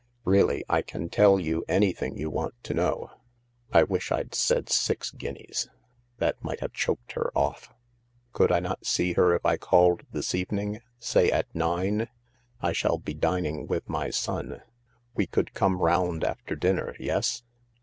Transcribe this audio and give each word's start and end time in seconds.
Really, 0.25 0.65
I 0.67 0.81
can 0.81 1.09
tell 1.09 1.39
you 1.39 1.63
anything 1.67 2.17
you 2.17 2.31
want 2.31 2.55
to 2.63 2.73
know. 2.73 3.11
(I 3.71 3.83
wish 3.83 4.11
I'd 4.11 4.33
said 4.33 4.67
six 4.67 5.11
guineas. 5.11 5.69
That 6.17 6.43
might 6.43 6.61
have 6.61 6.73
choked 6.73 7.11
her 7.11 7.31
off.)" 7.37 7.67
M 7.69 7.75
Could 8.33 8.51
I 8.51 8.61
not 8.61 8.83
see 8.83 9.13
her 9.13 9.35
if 9.35 9.45
I 9.45 9.57
called 9.57 10.07
this 10.11 10.33
evening— 10.33 10.81
say 10.99 11.29
at 11.29 11.53
nine? 11.53 12.07
I 12.61 12.73
shall 12.73 12.97
be 12.97 13.13
dining 13.13 13.67
with 13.67 13.87
my 13.87 14.09
son. 14.09 14.63
We 15.13 15.27
could 15.27 15.53
come 15.53 15.75
round 15.77 16.23
after 16.23 16.55
dinner. 16.55 16.95
Yes 16.99 17.43